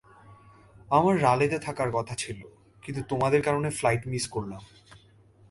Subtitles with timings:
[0.91, 2.39] আমার রালেতে থাকার কথা ছিল,
[2.83, 4.61] কিন্তু তোমাদের কারণে ফ্লাইট মিস করলাম।